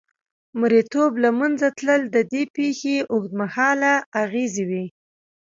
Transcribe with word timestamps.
مریتوب 0.59 1.11
له 1.23 1.29
منځه 1.39 1.67
تلل 1.77 2.01
د 2.15 2.17
دې 2.31 2.43
پېښې 2.55 2.95
اوږدمهاله 3.11 3.93
اغېزې 4.23 4.63
وې. 4.69 4.85